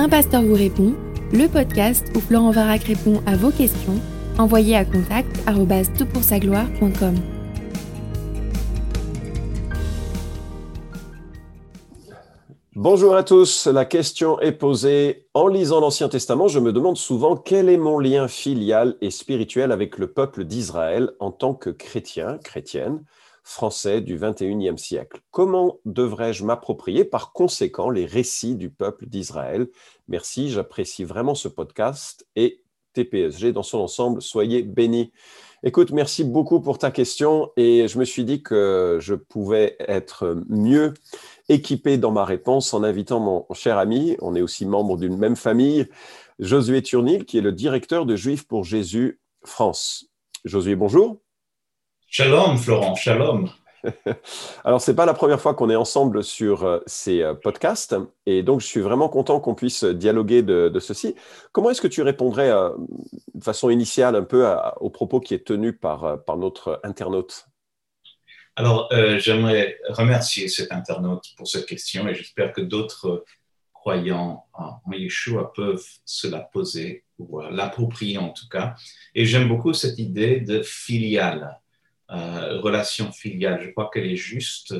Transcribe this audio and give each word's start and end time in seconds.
Un 0.00 0.08
pasteur 0.08 0.42
vous 0.42 0.54
répond, 0.54 0.94
le 1.32 1.48
podcast 1.48 2.06
où 2.14 2.20
Florent 2.20 2.52
Varac 2.52 2.84
répond 2.84 3.20
à 3.26 3.34
vos 3.34 3.50
questions, 3.50 4.00
envoyez 4.38 4.76
à 4.76 4.84
contact 4.84 5.28
gloire.com 6.38 7.16
Bonjour 12.76 13.16
à 13.16 13.24
tous, 13.24 13.66
la 13.66 13.84
question 13.84 14.38
est 14.38 14.52
posée. 14.52 15.26
En 15.34 15.48
lisant 15.48 15.80
l'Ancien 15.80 16.08
Testament, 16.08 16.46
je 16.46 16.60
me 16.60 16.72
demande 16.72 16.96
souvent 16.96 17.36
quel 17.36 17.68
est 17.68 17.76
mon 17.76 17.98
lien 17.98 18.28
filial 18.28 18.94
et 19.00 19.10
spirituel 19.10 19.72
avec 19.72 19.98
le 19.98 20.12
peuple 20.12 20.44
d'Israël 20.44 21.10
en 21.18 21.32
tant 21.32 21.54
que 21.54 21.70
chrétien, 21.70 22.38
chrétienne, 22.44 23.02
français 23.48 24.02
du 24.02 24.18
21e 24.18 24.76
siècle. 24.76 25.20
Comment 25.30 25.78
devrais-je 25.86 26.44
m'approprier 26.44 27.04
par 27.04 27.32
conséquent 27.32 27.88
les 27.88 28.04
récits 28.04 28.56
du 28.56 28.68
peuple 28.68 29.06
d'Israël? 29.06 29.68
Merci, 30.06 30.50
j'apprécie 30.50 31.02
vraiment 31.02 31.34
ce 31.34 31.48
podcast 31.48 32.26
et 32.36 32.62
TPSG 32.92 33.52
dans 33.52 33.62
son 33.62 33.78
ensemble. 33.78 34.20
Soyez 34.20 34.62
bénis. 34.62 35.12
Écoute, 35.62 35.92
merci 35.92 36.24
beaucoup 36.24 36.60
pour 36.60 36.76
ta 36.76 36.90
question 36.90 37.50
et 37.56 37.88
je 37.88 37.98
me 37.98 38.04
suis 38.04 38.24
dit 38.24 38.42
que 38.42 38.98
je 39.00 39.14
pouvais 39.14 39.76
être 39.80 40.42
mieux 40.48 40.92
équipé 41.48 41.96
dans 41.96 42.12
ma 42.12 42.26
réponse 42.26 42.74
en 42.74 42.82
invitant 42.82 43.18
mon 43.18 43.46
cher 43.54 43.78
ami, 43.78 44.16
on 44.20 44.34
est 44.34 44.42
aussi 44.42 44.66
membre 44.66 44.98
d'une 44.98 45.16
même 45.16 45.36
famille, 45.36 45.86
Josué 46.38 46.82
Turnil, 46.82 47.24
qui 47.24 47.38
est 47.38 47.42
le 47.42 47.52
directeur 47.52 48.04
de 48.04 48.14
Juifs 48.14 48.46
pour 48.46 48.64
Jésus 48.64 49.20
France. 49.42 50.10
Josué, 50.44 50.76
bonjour. 50.76 51.18
Shalom, 52.10 52.56
Florent, 52.56 52.94
shalom. 52.94 53.50
Alors, 54.64 54.80
ce 54.80 54.90
n'est 54.90 54.96
pas 54.96 55.04
la 55.04 55.12
première 55.12 55.42
fois 55.42 55.52
qu'on 55.52 55.68
est 55.68 55.76
ensemble 55.76 56.24
sur 56.24 56.64
euh, 56.64 56.80
ces 56.86 57.20
euh, 57.20 57.34
podcasts, 57.34 57.94
et 58.24 58.42
donc 58.42 58.62
je 58.62 58.66
suis 58.66 58.80
vraiment 58.80 59.10
content 59.10 59.40
qu'on 59.40 59.54
puisse 59.54 59.84
dialoguer 59.84 60.42
de, 60.42 60.78
ceci. 60.80 61.14
Comment 61.52 61.68
est-ce 61.68 61.82
que 61.82 61.86
tu 61.86 62.00
répondrais 62.00 62.48
euh, 62.48 62.70
de 63.34 63.44
façon 63.44 63.68
initiale 63.68 64.16
un 64.16 64.22
peu 64.22 64.50
aux 64.80 64.88
propos 64.88 65.20
qui 65.20 65.34
est 65.34 65.46
tenu 65.46 65.74
par, 65.74 66.24
par 66.24 66.38
notre 66.38 66.80
internaute? 66.82 67.46
Alors, 68.56 68.88
j'aimerais 69.18 69.78
remercier 69.90 70.48
cet 70.48 70.72
internaute 70.72 71.24
pour 71.36 71.46
cette 71.46 71.66
question, 71.66 72.08
et 72.08 72.14
j'espère 72.14 72.54
que 72.54 72.62
d'autres 72.62 73.24
croyants 73.74 74.46
en 74.54 74.80
Yeshua 74.90 75.52
peuvent 75.54 75.86
se 76.06 76.26
la 76.26 76.40
poser, 76.40 77.04
ou 77.18 77.40
l'approprier 77.42 78.16
en 78.16 78.30
tout 78.30 78.48
cas. 78.50 78.74
Et 79.14 79.26
j'aime 79.26 79.46
beaucoup 79.46 79.74
cette 79.74 79.98
idée 79.98 80.40
de 80.40 80.62
filiale 80.62 81.60
euh, 82.10 82.58
relation 82.60 83.12
filiale. 83.12 83.60
Je 83.62 83.70
crois 83.70 83.90
qu'elle 83.92 84.06
est 84.06 84.16
juste 84.16 84.74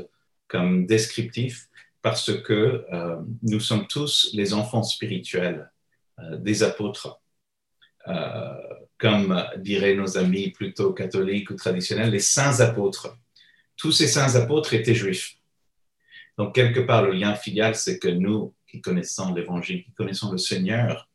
comme 0.46 0.86
descriptif 0.86 1.68
parce 2.00 2.32
que 2.42 2.86
euh, 2.90 3.16
nous 3.42 3.60
sommes 3.60 3.86
tous 3.86 4.30
les 4.32 4.54
enfants 4.54 4.82
spirituels 4.82 5.70
euh, 6.20 6.38
des 6.38 6.62
apôtres. 6.62 7.20
comme 8.96 9.44
diraient 9.58 9.94
nos 9.94 10.16
amis 10.16 10.50
plutôt 10.50 10.94
catholiques 10.94 11.50
ou 11.50 11.54
traditionnels, 11.54 12.10
les 12.10 12.24
saints 12.36 12.60
apôtres. 12.60 13.14
Tous 13.76 13.92
ces 13.92 14.08
saints 14.08 14.34
apôtres 14.34 14.72
étaient 14.72 14.94
juifs. 14.94 15.36
Donc, 16.38 16.54
quelque 16.54 16.80
part, 16.80 17.02
le 17.02 17.12
lien 17.12 17.34
filial, 17.34 17.74
c'est 17.74 17.98
que 17.98 18.08
nous, 18.08 18.54
qui 18.66 18.80
connaissons 18.80 19.34
l'Évangile, 19.34 19.84
qui 19.84 19.92
connaissons 19.92 20.32
le 20.32 20.38
Seigneur, 20.38 21.08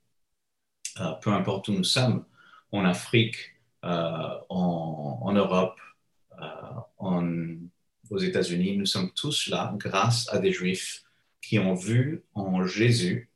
peu 1.22 1.32
importe 1.32 1.70
où 1.70 1.74
nous 1.74 1.84
sommes, 1.84 2.26
en 2.72 2.86
Afrique, 2.86 3.38
en, 3.82 5.34
Europe, 5.34 5.80
euh, 7.02 7.56
aux 8.10 8.18
États-Unis, 8.18 8.78
nous 8.78 8.86
sommes 8.86 9.12
tous 9.16 9.48
là 9.48 9.74
grâce 9.78 10.32
à 10.32 10.40
des 10.40 10.52
Juifs 10.52 11.04
qui 11.42 11.60
ont 11.60 11.74
vu 11.74 12.24
en 12.34 12.66
Jésus 12.66 13.30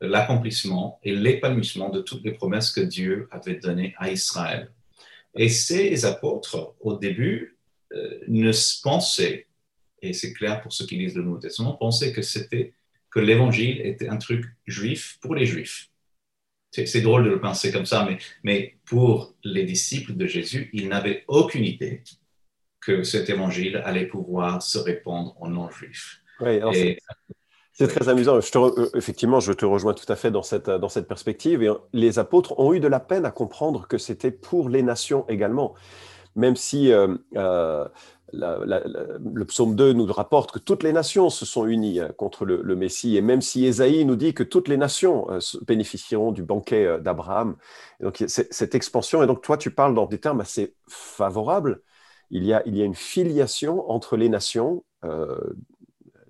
l'accomplissement 0.00 1.00
et 1.02 1.14
l'épanouissement 1.14 1.88
de 1.88 2.00
toutes 2.00 2.24
les 2.24 2.32
promesses 2.32 2.70
que 2.70 2.80
Dieu 2.80 3.28
avait 3.30 3.56
données 3.56 3.94
à 3.98 4.10
Israël. 4.10 4.70
Et 5.34 5.48
ces 5.48 6.04
apôtres, 6.04 6.74
au 6.80 6.96
début, 6.96 7.56
euh, 7.92 8.20
ne 8.28 8.52
pensaient, 8.82 9.46
et 10.02 10.12
c'est 10.12 10.32
clair 10.32 10.60
pour 10.60 10.72
ceux 10.72 10.86
qui 10.86 10.96
lisent 10.96 11.14
le 11.14 11.22
Nouveau 11.22 11.38
Testament, 11.38 11.74
pensaient 11.74 12.12
que 12.12 12.22
c'était 12.22 12.74
que 13.10 13.20
l'évangile 13.20 13.80
était 13.80 14.08
un 14.08 14.18
truc 14.18 14.44
juif 14.66 15.18
pour 15.20 15.34
les 15.34 15.46
juifs. 15.46 15.90
C'est 16.84 17.00
drôle 17.00 17.24
de 17.24 17.30
le 17.30 17.40
penser 17.40 17.72
comme 17.72 17.86
ça, 17.86 18.06
mais, 18.08 18.18
mais 18.42 18.76
pour 18.84 19.34
les 19.44 19.64
disciples 19.64 20.14
de 20.14 20.26
Jésus, 20.26 20.68
ils 20.72 20.88
n'avaient 20.88 21.24
aucune 21.28 21.64
idée 21.64 22.02
que 22.80 23.02
cet 23.02 23.30
évangile 23.30 23.82
allait 23.84 24.06
pouvoir 24.06 24.62
se 24.62 24.78
répandre 24.78 25.36
aux 25.40 25.48
non-juifs. 25.48 26.20
Oui, 26.40 26.60
c'est 27.78 27.88
très 27.88 28.08
amusant. 28.08 28.40
Je 28.40 28.50
te, 28.50 28.58
euh, 28.58 28.88
effectivement, 28.94 29.38
je 29.38 29.52
te 29.52 29.66
rejoins 29.66 29.92
tout 29.92 30.10
à 30.10 30.16
fait 30.16 30.30
dans 30.30 30.42
cette, 30.42 30.70
dans 30.70 30.88
cette 30.88 31.06
perspective. 31.06 31.62
Et 31.62 31.70
les 31.92 32.18
apôtres 32.18 32.58
ont 32.58 32.72
eu 32.72 32.80
de 32.80 32.88
la 32.88 33.00
peine 33.00 33.26
à 33.26 33.30
comprendre 33.30 33.86
que 33.86 33.98
c'était 33.98 34.30
pour 34.30 34.70
les 34.70 34.82
nations 34.82 35.26
également. 35.28 35.74
Même 36.36 36.56
si 36.56 36.90
euh, 36.90 37.16
euh, 37.36 37.86
le 38.32 39.44
psaume 39.44 39.76
2 39.76 39.92
nous 39.92 40.06
rapporte 40.06 40.52
que 40.52 40.58
toutes 40.58 40.82
les 40.82 40.92
nations 40.92 41.30
se 41.30 41.46
sont 41.46 41.66
unies 41.66 42.00
euh, 42.00 42.08
contre 42.08 42.44
le, 42.44 42.76
Messie, 42.76 43.16
et 43.16 43.22
même 43.22 43.40
si 43.40 43.64
Ésaïe 43.64 44.04
nous 44.04 44.16
dit 44.16 44.34
que 44.34 44.42
toutes 44.42 44.68
les 44.68 44.76
nations 44.76 45.30
euh, 45.30 45.38
bénéficieront 45.66 46.32
du 46.32 46.42
banquet 46.42 46.84
euh, 46.84 46.98
d'Abraham. 46.98 47.56
Donc 48.00 48.24
cette 48.26 48.74
expansion, 48.74 49.22
et 49.22 49.26
donc 49.26 49.42
toi 49.42 49.56
tu 49.56 49.70
parles 49.70 49.94
dans 49.94 50.06
des 50.06 50.18
termes 50.18 50.40
assez 50.40 50.74
favorables, 50.88 51.82
il 52.30 52.44
y 52.44 52.52
a, 52.52 52.66
une 52.66 52.94
filiation 52.94 53.88
entre 53.88 54.16
les 54.16 54.28
nations, 54.28 54.84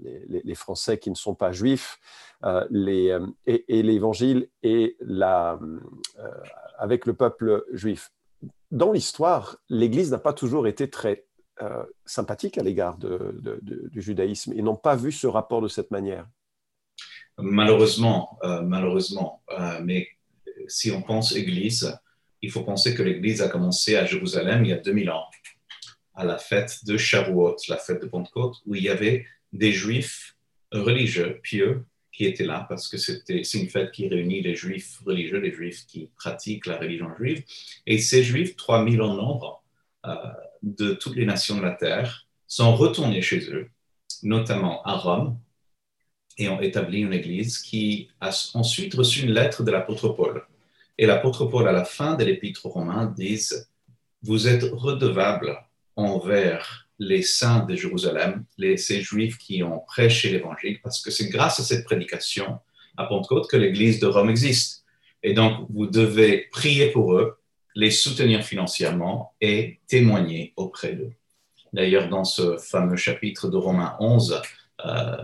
les, 0.02 0.54
Français 0.54 0.98
qui 0.98 1.08
ne 1.08 1.14
sont 1.14 1.34
pas 1.34 1.52
juifs, 1.52 1.98
et, 2.44 3.82
l'Évangile 3.82 4.48
et 4.62 4.98
avec 6.78 7.06
le 7.06 7.14
peuple 7.14 7.64
juif. 7.72 8.12
Dans 8.70 8.92
l'histoire, 8.92 9.56
l'Église 9.70 10.10
n'a 10.10 10.18
pas 10.18 10.34
toujours 10.34 10.66
été 10.66 10.90
très 10.90 11.25
euh, 11.62 11.84
sympathiques 12.04 12.58
à 12.58 12.62
l'égard 12.62 12.98
du 12.98 14.02
judaïsme 14.02 14.52
et 14.52 14.62
n'ont 14.62 14.76
pas 14.76 14.94
vu 14.94 15.10
ce 15.10 15.26
rapport 15.26 15.62
de 15.62 15.68
cette 15.68 15.90
manière. 15.90 16.26
Malheureusement, 17.38 18.38
euh, 18.44 18.62
malheureusement. 18.62 19.42
Euh, 19.50 19.80
mais 19.82 20.08
si 20.68 20.90
on 20.90 21.02
pense 21.02 21.34
Église, 21.34 21.98
il 22.42 22.50
faut 22.50 22.62
penser 22.62 22.94
que 22.94 23.02
l'Église 23.02 23.42
a 23.42 23.48
commencé 23.48 23.96
à 23.96 24.04
Jérusalem 24.04 24.64
il 24.64 24.68
y 24.68 24.72
a 24.72 24.78
2000 24.78 25.10
ans, 25.10 25.24
à 26.14 26.24
la 26.24 26.38
fête 26.38 26.84
de 26.84 26.96
Shavuot, 26.96 27.56
la 27.68 27.78
fête 27.78 28.02
de 28.02 28.06
Pentecôte, 28.06 28.56
où 28.66 28.74
il 28.74 28.82
y 28.82 28.88
avait 28.88 29.26
des 29.52 29.72
Juifs 29.72 30.36
religieux, 30.72 31.40
pieux, 31.42 31.84
qui 32.12 32.24
étaient 32.24 32.44
là 32.44 32.64
parce 32.68 32.88
que 32.88 32.96
c'est 32.96 33.22
une 33.54 33.68
fête 33.68 33.92
qui 33.92 34.08
réunit 34.08 34.40
les 34.40 34.54
Juifs 34.54 35.00
religieux, 35.04 35.38
les 35.38 35.52
Juifs 35.52 35.86
qui 35.86 36.10
pratiquent 36.16 36.66
la 36.66 36.78
religion 36.78 37.14
juive. 37.18 37.44
Et 37.86 37.98
ces 37.98 38.22
Juifs, 38.22 38.56
3000 38.56 39.02
en 39.02 39.14
nombre, 39.14 39.62
de 40.66 40.94
toutes 40.94 41.16
les 41.16 41.24
nations 41.24 41.56
de 41.56 41.62
la 41.62 41.70
terre 41.70 42.26
sont 42.48 42.76
retournés 42.76 43.22
chez 43.22 43.50
eux, 43.50 43.70
notamment 44.22 44.82
à 44.82 44.94
Rome, 44.94 45.38
et 46.38 46.48
ont 46.48 46.60
établi 46.60 47.00
une 47.00 47.14
église 47.14 47.58
qui 47.58 48.10
a 48.20 48.30
ensuite 48.54 48.94
reçu 48.94 49.22
une 49.22 49.32
lettre 49.32 49.62
de 49.62 49.70
l'apôtre 49.70 50.08
Paul. 50.10 50.44
Et 50.98 51.06
l'apôtre 51.06 51.46
Paul, 51.46 51.66
à 51.68 51.72
la 51.72 51.84
fin 51.84 52.14
de 52.14 52.24
l'épître 52.24 52.66
romain, 52.66 53.14
dit 53.16 53.40
Vous 54.22 54.48
êtes 54.48 54.64
redevables 54.64 55.56
envers 55.94 56.88
les 56.98 57.22
saints 57.22 57.64
de 57.64 57.74
Jérusalem, 57.74 58.44
les, 58.58 58.76
ces 58.76 59.00
juifs 59.00 59.38
qui 59.38 59.62
ont 59.62 59.80
prêché 59.86 60.30
l'évangile, 60.30 60.80
parce 60.82 61.00
que 61.00 61.10
c'est 61.10 61.28
grâce 61.28 61.60
à 61.60 61.62
cette 61.62 61.84
prédication 61.84 62.58
à 62.96 63.04
Pentecôte 63.04 63.48
que 63.48 63.56
l'église 63.56 64.00
de 64.00 64.06
Rome 64.06 64.30
existe. 64.30 64.84
Et 65.22 65.32
donc, 65.32 65.66
vous 65.70 65.86
devez 65.86 66.48
prier 66.50 66.90
pour 66.90 67.14
eux 67.14 67.35
les 67.76 67.90
soutenir 67.90 68.42
financièrement 68.42 69.34
et 69.40 69.78
témoigner 69.86 70.54
auprès 70.56 70.94
d'eux. 70.94 71.12
D'ailleurs, 71.72 72.08
dans 72.08 72.24
ce 72.24 72.56
fameux 72.56 72.96
chapitre 72.96 73.48
de 73.48 73.56
Romains 73.58 73.96
11, 74.00 74.40
euh, 74.86 75.16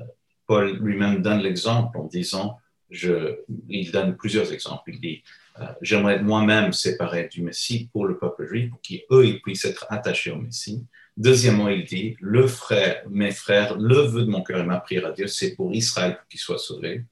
Paul 0.47 0.77
lui-même 0.77 1.22
donne 1.22 1.41
l'exemple 1.41 1.97
en 1.97 2.04
disant, 2.04 2.59
il 2.91 3.91
donne 3.91 4.16
plusieurs 4.16 4.53
exemples. 4.53 4.91
Il 4.93 5.01
dit, 5.01 5.22
euh, 5.60 5.65
j'aimerais 5.81 6.22
moi-même 6.22 6.75
séparer 6.75 7.28
du 7.28 7.43
Messie 7.43 7.89
pour 7.91 8.04
le 8.04 8.19
peuple 8.19 8.47
juif, 8.47 8.69
pour 8.69 8.83
qu'eux, 8.83 9.27
ils 9.27 9.41
puissent 9.41 9.65
être 9.65 9.87
attachés 9.89 10.31
au 10.31 10.37
Messie. 10.37 10.84
Deuxièmement, 11.16 11.69
il 11.69 11.84
dit, 11.84 12.16
le 12.21 12.47
frère, 12.47 13.03
mes 13.09 13.31
frères, 13.31 13.78
le 13.78 14.01
vœu 14.01 14.25
de 14.25 14.31
mon 14.31 14.43
cœur 14.43 14.60
et 14.60 14.66
ma 14.66 14.78
prière 14.78 15.07
à 15.07 15.13
Dieu, 15.13 15.27
c'est 15.27 15.55
pour 15.55 15.75
Israël 15.75 16.19
qu'il 16.28 16.41
soit 16.41 16.59
sauvé. 16.59 17.05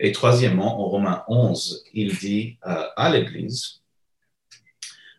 Et 0.00 0.12
troisièmement, 0.12 0.82
en 0.82 0.88
Romains 0.88 1.24
11, 1.28 1.84
il 1.94 2.18
dit 2.18 2.58
euh, 2.66 2.84
à 2.96 3.08
l'Église, 3.08 3.81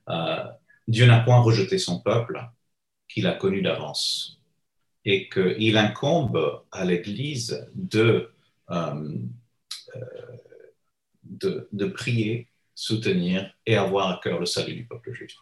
euh, 0.09 0.43
Dieu 0.87 1.05
n'a 1.05 1.19
point 1.19 1.39
rejeté 1.39 1.77
son 1.77 1.99
peuple 1.99 2.41
qu'il 3.07 3.27
a 3.27 3.33
connu 3.33 3.61
d'avance 3.61 4.39
et 5.05 5.29
qu'il 5.29 5.77
incombe 5.77 6.61
à 6.71 6.85
l'Église 6.85 7.67
de, 7.75 8.29
euh, 8.71 9.17
euh, 9.95 11.67
de, 11.71 11.85
prier, 11.87 12.47
soutenir 12.75 13.53
et 13.65 13.75
avoir 13.75 14.09
à 14.09 14.19
cœur 14.23 14.39
le 14.39 14.45
salut 14.45 14.73
du 14.73 14.85
peuple 14.85 15.13
juif. 15.13 15.35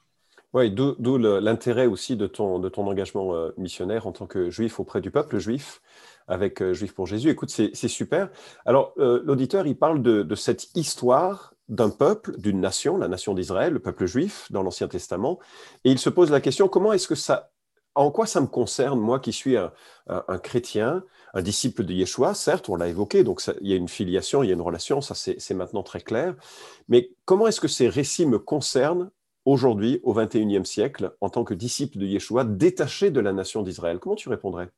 Oui, 0.54 0.70
d'où 0.70 1.18
l'intérêt 1.18 1.86
aussi 1.86 2.18
de 2.18 2.28
ton, 2.28 2.60
de 2.60 2.68
ton 2.68 2.86
engagement 2.88 3.52
missionnaire 3.58 4.06
en 4.06 4.12
tant 4.12 4.28
que 4.28 4.50
juif 4.50 4.82
auprès 4.82 5.00
du 5.00 5.10
peuple 5.10 5.38
juif, 5.38 5.82
avec 6.28 6.62
Juif 6.74 6.94
pour 6.94 7.08
Jésus. 7.08 7.30
Écoute, 7.30 7.50
c'est 7.50 7.88
super. 7.88 8.30
Alors, 8.66 8.94
l'auditeur, 8.98 9.66
il 9.66 9.78
parle 9.78 10.02
de, 10.02 10.36
cette 10.36 10.76
histoire 10.76 11.51
d'un 11.72 11.90
peuple, 11.90 12.38
d'une 12.38 12.60
nation, 12.60 12.98
la 12.98 13.08
nation 13.08 13.34
d'Israël, 13.34 13.74
le 13.74 13.80
peuple 13.80 14.06
juif 14.06 14.52
dans 14.52 14.62
l'Ancien 14.62 14.88
Testament, 14.88 15.40
et 15.86 15.92
il 15.92 15.98
se 15.98 16.10
pose 16.10 16.30
la 16.30 16.42
question, 16.42 16.68
comment 16.68 16.94
est-ce 16.94 17.08
que 17.08 17.16
ça, 17.16 17.50
en 17.96 18.12
quoi 18.12 18.28
ça 18.28 18.42
me 18.42 18.48
concerne, 18.48 19.00
moi 19.00 19.20
qui 19.20 19.32
suis 19.32 19.56
un, 19.58 19.72
chrétien, 20.44 21.04
un 21.34 21.42
disciple 21.42 21.86
de 21.86 21.94
Yeshua, 21.94 22.34
certes, 22.34 22.68
on 22.68 22.76
l'a 22.76 22.90
évoqué, 22.90 23.24
donc 23.24 23.42
il 23.62 23.70
y 23.70 23.74
a 23.74 23.78
une 23.78 23.88
filiation, 23.88 24.44
il 24.44 24.48
y 24.48 24.50
a 24.52 24.54
une 24.54 24.62
relation, 24.62 25.00
ça 25.00 25.16
c'est 25.16 25.54
maintenant 25.54 25.82
très 25.82 26.02
clair, 26.02 26.36
mais 26.90 27.12
comment 27.26 27.48
est-ce 27.48 27.62
que 27.62 27.70
ces 27.70 27.88
récits 27.88 28.26
me 28.26 28.38
concernent 28.38 29.10
aujourd'hui, 29.46 30.02
au 30.04 30.14
XXIe 30.14 30.66
siècle, 30.66 31.16
en 31.22 31.30
tant 31.30 31.46
que 31.46 31.54
disciple 31.54 31.98
de 31.98 32.06
Yeshua, 32.06 32.44
détaché 32.44 33.12
de 33.12 33.22
la 33.22 33.32
nation 33.32 33.64
d'Israël? 33.64 33.98
Comment 33.98 34.16
tu 34.16 34.30
répondrais? 34.30 34.70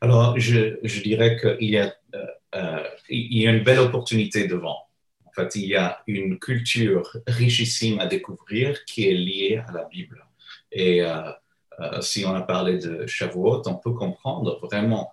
Alors, 0.00 0.38
je, 0.38 0.78
dirais 1.02 1.36
qu'il 1.40 1.76
euh, 1.76 1.88
euh, 2.54 2.84
y 3.10 3.46
a 3.48 3.50
une 3.50 3.64
belle 3.64 3.80
opportunité 3.80 4.46
devant. 4.46 4.87
Fait, 5.38 5.54
il 5.56 5.66
y 5.66 5.76
a 5.76 6.02
une 6.06 6.38
culture 6.38 7.16
richissime 7.26 8.00
à 8.00 8.06
découvrir 8.06 8.84
qui 8.84 9.08
est 9.08 9.14
liée 9.14 9.62
à 9.66 9.72
la 9.72 9.84
Bible. 9.84 10.24
Et 10.72 11.02
euh, 11.02 11.30
si 12.00 12.24
on 12.26 12.34
a 12.34 12.42
parlé 12.42 12.78
de 12.78 13.06
Shavuot, 13.06 13.62
on 13.66 13.76
peut 13.76 13.92
comprendre 13.92 14.58
vraiment 14.62 15.12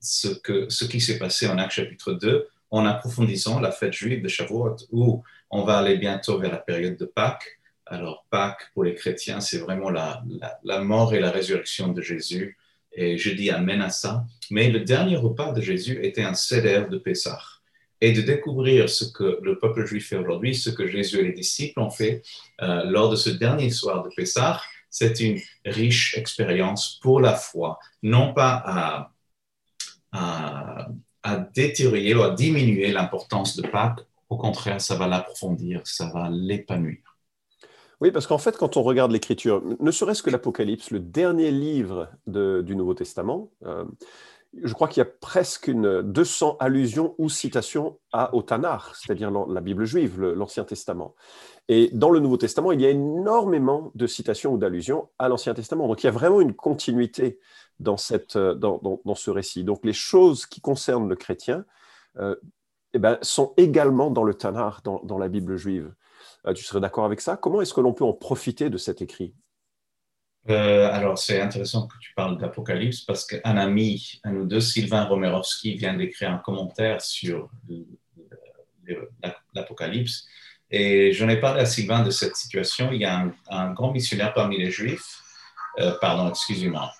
ce, 0.00 0.28
que, 0.28 0.68
ce 0.68 0.84
qui 0.84 1.00
s'est 1.00 1.18
passé 1.18 1.46
en 1.48 1.58
Acte 1.58 1.72
chapitre 1.72 2.12
2 2.12 2.48
en 2.70 2.84
approfondissant 2.84 3.60
la 3.60 3.70
fête 3.70 3.94
juive 3.94 4.22
de 4.22 4.28
Shavuot, 4.28 4.76
où 4.90 5.22
on 5.50 5.62
va 5.62 5.78
aller 5.78 5.96
bientôt 5.96 6.38
vers 6.38 6.50
la 6.50 6.58
période 6.58 6.96
de 6.96 7.04
Pâques 7.04 7.58
alors 7.90 8.26
Pâques, 8.30 8.70
pour 8.74 8.84
les 8.84 8.94
chrétiens, 8.94 9.40
c'est 9.40 9.58
vraiment 9.58 9.90
la, 9.90 10.22
mort 10.82 11.14
et 11.14 11.20
la 11.20 11.30
résurrection 11.30 11.88
de 11.88 12.02
Jésus. 12.02 12.58
Et 12.92 13.16
je 13.16 13.30
dis 13.30 13.50
Amen 13.50 13.80
à 13.80 13.90
ça. 13.90 14.24
Mais 14.50 14.70
le 14.70 14.80
dernier 14.80 15.16
repas 15.16 15.52
de 15.52 15.60
Jésus 15.60 15.98
était 16.02 16.22
un 16.22 16.34
céder 16.34 16.84
de 16.90 16.98
Pessah. 16.98 17.40
Et 18.00 18.12
de 18.12 18.22
découvrir 18.22 18.88
ce 18.88 19.04
que 19.04 19.38
le 19.42 19.58
peuple 19.58 19.84
juif 19.84 20.08
fait 20.08 20.16
aujourd'hui, 20.16 20.54
ce 20.54 20.70
que 20.70 20.86
Jésus 20.86 21.18
et 21.18 21.24
les 21.24 21.32
disciples 21.32 21.80
ont 21.80 21.90
fait 21.90 22.22
euh, 22.62 22.84
lors 22.84 23.10
de 23.10 23.16
ce 23.16 23.30
dernier 23.30 23.70
soir 23.70 24.04
de 24.04 24.10
Pessah, 24.14 24.60
c'est 24.90 25.20
une 25.20 25.40
riche 25.64 26.16
expérience 26.16 26.98
pour 27.02 27.20
la 27.20 27.34
foi, 27.34 27.78
non 28.02 28.32
pas 28.32 28.62
à, 28.64 29.12
à, 30.12 30.88
détériorer 31.54 32.14
ou 32.14 32.22
à 32.22 32.30
diminuer 32.30 32.90
l'importance 32.90 33.56
de 33.56 33.66
Pâques, 33.66 34.06
au 34.30 34.36
contraire, 34.36 34.80
ça 34.80 34.96
va 34.96 35.06
l'approfondir, 35.06 35.82
ça 35.84 36.10
va 36.12 36.30
l'épanouir. 36.30 36.98
Oui, 38.00 38.12
parce 38.12 38.26
qu'en 38.26 38.38
fait, 38.38 38.56
quand 38.56 38.76
on 38.76 38.82
regarde 38.82 39.10
l'Écriture, 39.10 39.62
ne 39.80 39.90
serait-ce 39.90 40.22
que 40.22 40.30
l'Apocalypse, 40.30 40.90
le 40.90 41.00
dernier 41.00 41.50
livre 41.50 42.08
du 42.26 42.76
Nouveau 42.76 42.94
Testament, 42.94 43.50
euh, 43.66 43.84
je 44.62 44.72
crois 44.72 44.88
qu'il 44.88 45.00
y 45.00 45.06
a 45.06 45.10
presque 45.20 45.68
une 45.68 46.02
200 46.02 46.56
allusions 46.58 47.14
ou 47.18 47.28
citations 47.28 47.98
à, 48.12 48.34
au 48.34 48.42
Tanakh, 48.42 48.82
c'est-à-dire 48.94 49.30
la 49.30 49.60
Bible 49.60 49.84
juive, 49.84 50.20
l'Ancien 50.20 50.64
Testament. 50.64 51.14
Et 51.68 51.90
dans 51.92 52.10
le 52.10 52.18
Nouveau 52.18 52.38
Testament, 52.38 52.72
il 52.72 52.80
y 52.80 52.86
a 52.86 52.90
énormément 52.90 53.92
de 53.94 54.06
citations 54.06 54.54
ou 54.54 54.58
d'allusions 54.58 55.10
à 55.18 55.28
l'Ancien 55.28 55.52
Testament. 55.52 55.86
Donc 55.86 56.02
il 56.02 56.06
y 56.06 56.08
a 56.08 56.12
vraiment 56.12 56.40
une 56.40 56.54
continuité 56.54 57.38
dans, 57.78 57.96
ce 57.98 59.30
récit. 59.30 59.64
Donc 59.64 59.84
les 59.84 59.92
choses 59.92 60.46
qui 60.46 60.60
concernent 60.60 61.08
le 61.08 61.16
chrétien 61.16 61.64
euh, 62.16 62.34
eh 62.94 62.98
ben, 62.98 63.18
sont 63.20 63.52
également 63.58 64.10
dans 64.10 64.24
le 64.24 64.32
Tanakh, 64.32 64.82
dans, 64.82 65.00
dans 65.04 65.18
la 65.18 65.28
Bible 65.28 65.56
juive. 65.56 65.92
Euh, 66.46 66.54
tu 66.54 66.64
serais 66.64 66.80
d'accord 66.80 67.04
avec 67.04 67.20
ça? 67.20 67.36
Comment 67.36 67.60
est-ce 67.60 67.74
que 67.74 67.82
l'on 67.82 67.92
peut 67.92 68.04
en 68.04 68.14
profiter 68.14 68.70
de 68.70 68.78
cet 68.78 69.02
écrit? 69.02 69.34
Euh, 70.50 70.90
alors, 70.92 71.18
c'est 71.18 71.40
intéressant 71.40 71.86
que 71.86 71.98
tu 72.00 72.12
parles 72.14 72.38
d'Apocalypse 72.38 73.02
parce 73.02 73.26
qu'un 73.26 73.56
ami, 73.56 74.20
un 74.24 74.34
ou 74.34 74.46
deux, 74.46 74.60
Sylvain 74.60 75.04
Romerovski, 75.04 75.74
vient 75.74 75.94
d'écrire 75.94 76.30
un 76.30 76.38
commentaire 76.38 77.00
sur 77.02 77.50
l'Apocalypse. 79.54 80.26
Et 80.70 81.12
j'en 81.12 81.28
ai 81.28 81.38
parlé 81.38 81.60
à 81.60 81.66
Sylvain 81.66 82.02
de 82.02 82.10
cette 82.10 82.36
situation. 82.36 82.90
Il 82.92 83.00
y 83.00 83.04
a 83.04 83.26
un, 83.50 83.72
grand 83.72 83.92
missionnaire 83.92 84.32
parmi 84.32 84.58
les 84.58 84.70
Juifs. 84.70 85.22
Euh, 85.78 85.92
pardon, 86.00 86.28
excusez-moi. 86.28 86.90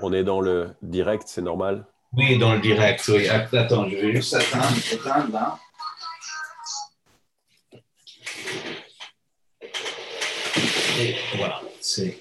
On 0.00 0.12
est 0.12 0.24
dans 0.24 0.40
le 0.40 0.74
direct, 0.82 1.24
c'est 1.26 1.42
normal? 1.42 1.84
Oui, 2.12 2.38
dans 2.38 2.54
le 2.54 2.60
direct, 2.60 3.04
oui. 3.08 3.28
Attends, 3.28 3.88
je 3.88 3.96
vais 3.96 4.12
juste 4.14 4.34
attendre, 4.34 5.32
là. 5.32 5.58
voilà, 11.36 11.60
c'est 11.80 12.18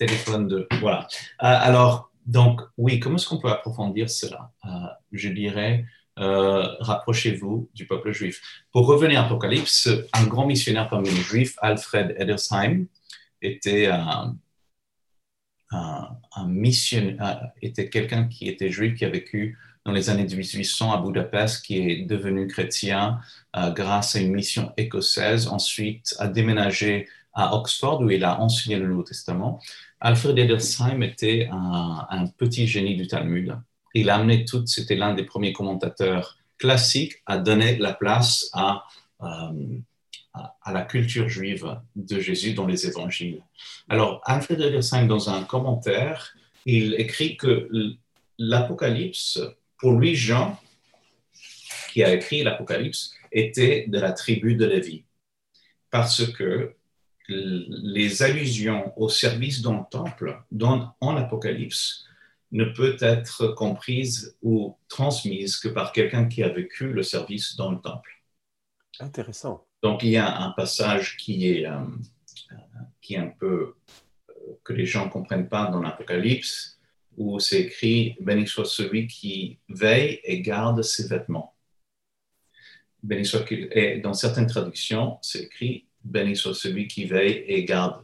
téléphone 0.00 0.48
de. 0.48 0.66
Voilà. 0.80 1.06
Euh, 1.42 1.46
alors, 1.68 2.10
donc, 2.26 2.62
oui, 2.76 2.98
comment 3.00 3.16
est-ce 3.16 3.26
qu'on 3.28 3.38
peut 3.38 3.50
approfondir 3.50 4.08
cela? 4.08 4.50
Euh, 4.64 4.68
Je 5.12 5.28
dirais, 5.28 5.84
euh, 6.18 6.66
rapprochez-vous 6.80 7.70
du 7.74 7.86
peuple 7.86 8.12
juif. 8.12 8.40
Pour 8.72 8.86
revenir 8.86 9.20
à 9.20 9.26
Apocalypse, 9.26 9.88
un 10.12 10.26
grand 10.26 10.46
missionnaire 10.46 10.88
parmi 10.88 11.10
les 11.10 11.20
juifs, 11.20 11.54
Alfred 11.60 12.16
Edersheim, 12.18 12.86
était 13.42 13.86
un, 13.86 14.36
missionnaire, 16.46 17.52
était 17.62 17.88
quelqu'un 17.88 18.24
qui 18.24 18.48
était 18.48 18.70
juif, 18.70 18.94
qui 18.96 19.04
a 19.04 19.10
vécu 19.10 19.58
dans 19.84 19.92
les 19.92 20.10
années 20.10 20.24
1800 20.24 20.92
à 20.92 21.00
Budapest, 21.00 21.64
qui 21.64 21.78
est 21.78 22.02
devenu 22.06 22.46
chrétien 22.48 23.18
grâce 23.54 24.14
à 24.14 24.20
une 24.20 24.32
mission 24.32 24.72
écossaise, 24.76 25.48
ensuite 25.48 26.14
a 26.18 26.28
déménagé 26.28 27.08
à 27.32 27.54
Oxford, 27.54 28.00
où 28.00 28.10
il 28.10 28.24
a 28.24 28.40
enseigné 28.40 28.78
le 28.78 28.88
Nouveau 28.88 29.02
Testament. 29.02 29.60
Alfred 30.00 30.38
Edersheim 30.38 31.02
était 31.02 31.48
un, 31.52 32.26
petit 32.36 32.66
génie 32.66 32.96
du 32.96 33.06
Talmud. 33.06 33.56
Il 33.94 34.10
a 34.10 34.16
amené 34.16 34.44
tout, 34.44 34.66
c'était 34.66 34.96
l'un 34.96 35.14
des 35.14 35.24
premiers 35.24 35.52
commentateurs 35.52 36.36
classiques 36.58 37.14
à 37.26 37.38
donner 37.38 37.76
la 37.76 37.92
place 37.92 38.50
à, 38.52 38.84
euh, 39.22 39.78
à, 40.34 40.72
la 40.72 40.82
culture 40.82 41.28
juive 41.28 41.78
de 41.96 42.20
Jésus 42.20 42.54
dans 42.54 42.66
les 42.66 42.86
évangiles. 42.86 43.42
Alors, 43.88 44.20
Alfred 44.24 44.60
Edersheim, 44.60 45.06
dans 45.06 45.30
un 45.30 45.42
commentaire, 45.44 46.34
il 46.66 46.94
écrit 46.94 47.36
que 47.36 47.68
l'Apocalypse, 48.38 49.40
pour 49.78 49.92
lui, 49.92 50.14
Jean, 50.14 50.58
qui 51.92 52.04
a 52.04 52.14
écrit 52.14 52.42
l'Apocalypse, 52.42 53.12
était 53.32 53.86
de 53.88 53.98
la 53.98 54.12
tribu 54.12 54.54
de 54.54 54.66
Lévi. 54.66 55.04
Parce 55.90 56.24
que 56.32 56.74
les 57.30 58.22
allusions 58.22 58.92
au 58.96 59.08
service 59.08 59.62
dans 59.62 59.78
le 59.78 59.84
temple 59.90 60.42
dans, 60.50 60.94
en 61.00 61.16
Apocalypse 61.16 62.04
ne 62.52 62.64
peut 62.64 62.96
être 63.00 63.48
comprise 63.48 64.36
ou 64.42 64.76
transmise 64.88 65.56
que 65.56 65.68
par 65.68 65.92
quelqu'un 65.92 66.26
qui 66.26 66.42
a 66.42 66.48
vécu 66.48 66.92
le 66.92 67.02
service 67.02 67.56
dans 67.56 67.70
le 67.70 67.80
temple. 67.80 68.10
Intéressant. 68.98 69.64
Donc 69.82 70.02
il 70.02 70.10
y 70.10 70.16
a 70.16 70.40
un 70.40 70.50
passage 70.50 71.16
qui 71.16 71.48
est, 71.48 71.66
euh, 71.66 71.84
qui 73.00 73.14
est 73.14 73.18
un 73.18 73.28
peu 73.38 73.76
euh, 74.30 74.32
que 74.64 74.72
les 74.72 74.86
gens 74.86 75.06
ne 75.06 75.10
comprennent 75.10 75.48
pas 75.48 75.66
dans 75.66 75.80
l'Apocalypse, 75.80 76.78
où 77.16 77.38
c'est 77.38 77.60
écrit 77.62 78.16
Béni 78.20 78.46
soit 78.46 78.64
celui 78.64 79.06
qui 79.06 79.58
veille 79.68 80.20
et 80.24 80.42
garde 80.42 80.82
ses 80.82 81.06
vêtements. 81.06 81.54
Béni 83.02 83.24
soit 83.24 83.44
et 83.50 84.00
dans 84.00 84.12
certaines 84.12 84.46
traductions, 84.46 85.18
c'est 85.22 85.44
écrit 85.44 85.86
béni 86.04 86.36
soit 86.36 86.54
celui 86.54 86.88
qui 86.88 87.04
veille 87.04 87.44
et 87.46 87.64
garde 87.64 88.02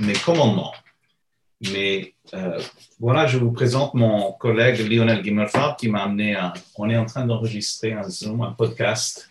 mes 0.00 0.14
commandements. 0.14 0.72
Mais 1.72 2.14
euh, 2.34 2.60
voilà, 3.00 3.26
je 3.26 3.38
vous 3.38 3.50
présente 3.50 3.94
mon 3.94 4.32
collègue 4.32 4.78
Lionel 4.90 5.24
Gimmelfarb 5.24 5.76
qui 5.78 5.88
m'a 5.88 6.02
amené 6.02 6.34
à. 6.34 6.52
On 6.76 6.90
est 6.90 6.96
en 6.96 7.06
train 7.06 7.24
d'enregistrer 7.24 7.92
un 7.92 8.02
Zoom, 8.08 8.42
un 8.42 8.52
podcast 8.52 9.30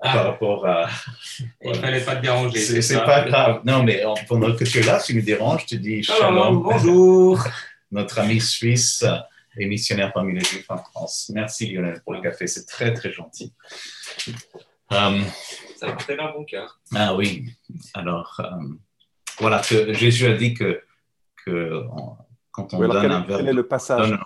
ah. 0.00 0.12
par 0.12 0.24
rapport 0.24 0.66
à. 0.66 0.88
Il 1.62 1.72
ne 1.72 1.74
fallait 1.74 2.00
pas 2.00 2.16
te 2.16 2.22
déranger. 2.22 2.80
C'est 2.80 3.04
pas 3.04 3.22
grave. 3.28 3.60
Non, 3.64 3.82
mais 3.82 4.02
pendant 4.26 4.54
que 4.54 4.64
tu 4.64 4.78
es 4.78 4.82
là, 4.82 5.00
si 5.00 5.12
tu 5.12 5.18
me 5.18 5.22
déranges, 5.22 5.66
tu 5.66 5.76
dis 5.78 6.02
shalom. 6.02 6.62
bonjour. 6.62 7.44
Notre 7.92 8.18
ami 8.20 8.40
suisse 8.40 9.04
et 9.58 9.66
missionnaire 9.66 10.12
parmi 10.12 10.34
les 10.34 10.44
Juifs 10.44 10.70
en 10.70 10.78
France. 10.78 11.30
Merci 11.34 11.72
Lionel 11.72 12.00
pour 12.02 12.14
le 12.14 12.20
café, 12.20 12.46
c'est 12.46 12.66
très 12.66 12.92
très 12.92 13.12
gentil. 13.12 13.52
Um, 14.90 15.24
ça 15.76 15.96
fait 15.98 16.18
un 16.18 16.32
bon 16.32 16.44
cœur. 16.44 16.80
Ah 16.94 17.14
oui. 17.14 17.46
Alors, 17.94 18.40
euh, 18.40 18.66
voilà, 19.38 19.60
que 19.60 19.92
Jésus 19.92 20.26
a 20.26 20.36
dit 20.36 20.54
que, 20.54 20.82
que 21.44 21.82
quand 22.50 22.72
on 22.74 22.78
donne 22.78 23.12
un 23.12 23.20
verre. 23.20 23.38
Quel 23.38 23.48
est 23.48 23.52
le 23.52 23.66
passage 23.66 24.18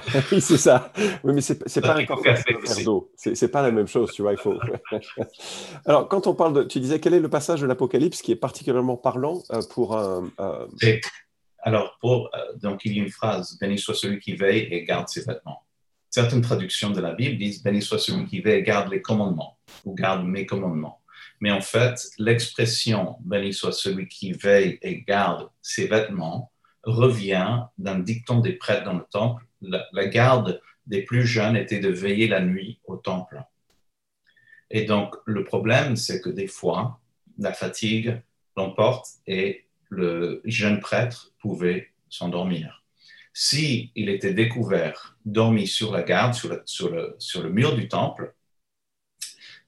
oui, 0.32 0.40
c'est 0.40 0.56
ça. 0.56 0.90
Oui, 1.22 1.34
mais 1.34 1.42
c'est 1.42 1.80
pas 1.82 1.96
un 1.96 2.04
verre 2.04 2.42
d'eau. 2.82 3.12
C'est 3.14 3.50
pas 3.50 3.60
la 3.60 3.70
même 3.70 3.86
chose, 3.86 4.10
tu 4.12 4.22
vois. 4.22 4.32
Il 4.32 4.38
faut. 4.38 4.58
Alors, 5.86 6.08
quand 6.08 6.26
on 6.26 6.34
parle 6.34 6.54
de, 6.54 6.62
tu 6.62 6.80
disais 6.80 6.98
quel 6.98 7.12
est 7.12 7.20
le 7.20 7.28
passage 7.28 7.60
de 7.60 7.66
l'Apocalypse 7.66 8.22
qui 8.22 8.32
est 8.32 8.36
particulièrement 8.36 8.96
parlant 8.96 9.42
euh, 9.52 9.60
pour 9.70 9.96
un. 9.96 10.30
Alors, 11.62 11.96
pour, 12.00 12.30
euh, 12.34 12.38
donc 12.60 12.84
il 12.84 12.96
y 12.96 13.00
a 13.00 13.04
une 13.04 13.10
phrase 13.10 13.56
béni 13.60 13.78
soit 13.78 13.94
celui 13.94 14.18
qui 14.18 14.34
veille 14.34 14.66
et 14.70 14.84
garde 14.84 15.08
ses 15.08 15.22
vêtements 15.22 15.62
certaines 16.12 16.42
traductions 16.42 16.90
de 16.90 17.00
la 17.00 17.14
Bible 17.14 17.38
disent 17.38 17.62
Béni 17.62 17.82
soit 17.82 17.98
celui 17.98 18.26
qui 18.26 18.40
veille 18.40 18.60
et 18.60 18.62
garde 18.62 18.92
les 18.92 19.02
commandements 19.02 19.58
ou 19.84 19.94
garde 19.94 20.24
mes 20.24 20.46
commandements. 20.46 21.00
Mais 21.40 21.50
en 21.50 21.60
fait, 21.60 22.10
l'expression 22.18 23.16
béni 23.20 23.52
soit 23.52 23.72
celui 23.72 24.06
qui 24.06 24.32
veille 24.32 24.78
et 24.82 25.02
garde 25.02 25.48
ses 25.60 25.88
vêtements 25.88 26.52
revient 26.84 27.64
d'un 27.78 27.98
dicton 27.98 28.40
des 28.40 28.52
prêtres 28.52 28.84
dans 28.84 28.98
le 28.98 29.06
temple. 29.10 29.44
La, 29.60 30.06
garde 30.06 30.60
des 30.86 31.02
plus 31.02 31.26
jeunes 31.26 31.56
était 31.56 31.80
de 31.80 31.88
veiller 31.88 32.28
la 32.28 32.42
nuit 32.42 32.78
au 32.84 32.96
temple. 32.96 33.42
Et 34.70 34.84
donc, 34.84 35.16
le 35.26 35.44
problème, 35.44 35.96
c'est 35.96 36.20
que 36.20 36.30
des 36.30 36.46
fois, 36.46 37.00
la 37.38 37.52
fatigue 37.52 38.20
l'emporte 38.56 39.06
et 39.26 39.66
le 39.88 40.42
jeune 40.44 40.80
prêtre 40.80 41.32
pouvait 41.40 41.88
s'endormir. 42.08 42.81
Si 43.32 43.90
il 43.94 44.08
était 44.08 44.34
découvert 44.34 45.16
dormi 45.24 45.66
sur 45.66 45.92
la 45.92 46.02
garde, 46.02 46.34
sur 46.34 46.50
le, 46.50 46.62
sur 46.66 46.90
le, 46.90 47.16
sur 47.18 47.42
le 47.42 47.50
mur 47.50 47.74
du 47.74 47.88
temple, 47.88 48.34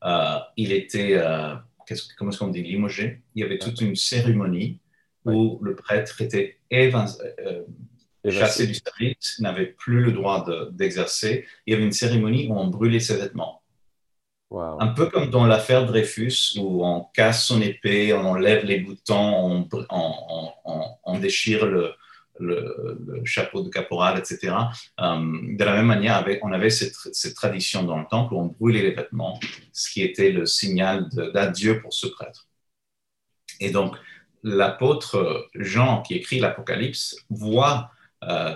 euh, 0.04 0.38
il 0.56 0.72
était, 0.72 1.14
euh, 1.14 1.54
comment 2.18 2.30
est-ce 2.30 2.38
qu'on 2.38 2.48
dit, 2.48 2.62
limogé? 2.62 3.22
Il 3.34 3.40
y 3.40 3.44
avait 3.44 3.58
toute 3.58 3.80
une 3.80 3.96
cérémonie 3.96 4.80
où 5.24 5.58
le 5.62 5.74
prêtre 5.74 6.20
était 6.20 6.58
euh, 6.72 7.62
chassé 8.28 8.66
du 8.66 8.74
service, 8.74 9.40
n'avait 9.40 9.66
plus 9.66 10.00
le 10.00 10.12
droit 10.12 10.46
d'exercer. 10.72 11.46
il 11.66 11.72
y 11.72 11.74
avait 11.74 11.84
une 11.84 11.92
cérémonie 11.92 12.48
où 12.48 12.54
on 12.58 12.66
brûlait 12.66 13.00
ses 13.00 13.16
vêtements. 13.16 13.62
Un 14.78 14.88
peu 14.88 15.06
comme 15.06 15.30
dans 15.30 15.46
l'affaire 15.46 15.84
Dreyfus, 15.84 16.56
où 16.58 16.84
on 16.84 17.06
casse 17.12 17.44
son 17.46 17.60
épée, 17.60 18.12
on 18.12 18.24
enlève 18.24 18.64
les 18.64 18.78
boutons, 18.78 19.66
on, 19.90 21.18
déchire 21.18 21.66
le, 21.66 21.92
chapeau 23.24 23.62
de 23.62 23.68
caporal, 23.68 24.18
etc. 24.18 24.54
Euh, 25.00 25.56
de 25.56 25.64
la 25.64 25.76
même 25.76 25.86
manière, 25.86 26.24
on 26.42 26.52
avait 26.52 26.70
cette, 26.70 27.34
tradition 27.34 27.84
dans 27.84 27.98
le 27.98 28.06
temple 28.10 28.34
où 28.34 28.40
on 28.40 28.46
brûlait 28.46 28.82
les 28.82 28.92
vêtements, 28.92 29.38
ce 29.72 29.90
qui 29.90 30.02
était 30.02 30.30
le 30.30 30.46
signal 30.46 31.08
d'adieu 31.32 31.80
pour 31.80 31.92
ce 31.92 32.06
prêtre. 32.06 32.48
Et 33.60 33.70
donc, 33.70 33.96
l'apôtre 34.42 35.48
Jean, 35.54 36.02
qui 36.02 36.14
écrit 36.14 36.40
l'Apocalypse, 36.40 37.16
voit 37.30 37.90
euh, 38.24 38.54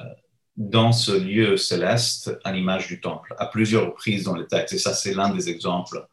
dans 0.57 0.93
ce 0.93 1.13
lieu 1.13 1.57
céleste 1.57 2.37
à 2.43 2.53
l'image 2.53 2.89
du 2.89 3.01
temple, 3.01 3.35
à 3.39 3.47
plusieurs 3.47 3.87
reprises 3.87 4.25
dans 4.25 4.35
le 4.35 4.47
texte. 4.47 4.75
Et 4.75 4.79
ça, 4.79 4.93
c'est 4.93 5.15
l'un 5.15 5.31
des 5.31 5.49
exemples 5.49 6.05